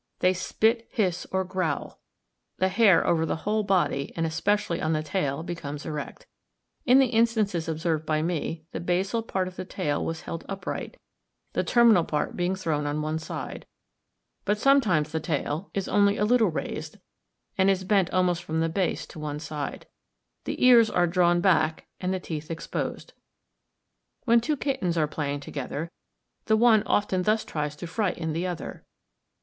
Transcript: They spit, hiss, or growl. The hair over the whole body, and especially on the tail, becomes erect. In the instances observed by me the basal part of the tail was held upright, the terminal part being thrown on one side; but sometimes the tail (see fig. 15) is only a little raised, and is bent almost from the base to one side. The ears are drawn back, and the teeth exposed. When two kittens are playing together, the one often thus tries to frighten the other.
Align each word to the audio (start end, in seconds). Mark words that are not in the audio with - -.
They 0.17 0.33
spit, 0.33 0.87
hiss, 0.91 1.27
or 1.31 1.43
growl. 1.43 1.99
The 2.57 2.69
hair 2.69 3.05
over 3.05 3.23
the 3.23 3.35
whole 3.35 3.61
body, 3.61 4.11
and 4.15 4.25
especially 4.25 4.81
on 4.81 4.93
the 4.93 5.03
tail, 5.03 5.43
becomes 5.43 5.85
erect. 5.85 6.25
In 6.87 6.97
the 6.97 7.09
instances 7.09 7.69
observed 7.69 8.03
by 8.03 8.23
me 8.23 8.65
the 8.71 8.79
basal 8.79 9.21
part 9.21 9.47
of 9.47 9.57
the 9.57 9.63
tail 9.63 10.03
was 10.03 10.21
held 10.21 10.43
upright, 10.49 10.97
the 11.53 11.63
terminal 11.63 12.03
part 12.03 12.35
being 12.35 12.55
thrown 12.55 12.87
on 12.87 13.03
one 13.03 13.19
side; 13.19 13.67
but 14.43 14.57
sometimes 14.57 15.11
the 15.11 15.19
tail 15.19 15.35
(see 15.35 15.41
fig. 15.43 15.73
15) 15.73 15.73
is 15.79 15.87
only 15.87 16.17
a 16.17 16.25
little 16.25 16.49
raised, 16.49 16.97
and 17.55 17.69
is 17.69 17.83
bent 17.83 18.09
almost 18.09 18.43
from 18.43 18.59
the 18.59 18.69
base 18.69 19.05
to 19.05 19.19
one 19.19 19.37
side. 19.39 19.85
The 20.45 20.65
ears 20.65 20.89
are 20.89 21.05
drawn 21.05 21.41
back, 21.41 21.85
and 21.99 22.11
the 22.11 22.19
teeth 22.19 22.49
exposed. 22.49 23.13
When 24.25 24.41
two 24.41 24.57
kittens 24.57 24.97
are 24.97 25.05
playing 25.05 25.41
together, 25.41 25.91
the 26.45 26.57
one 26.57 26.81
often 26.87 27.21
thus 27.21 27.45
tries 27.45 27.75
to 27.75 27.85
frighten 27.85 28.33
the 28.33 28.47
other. 28.47 28.83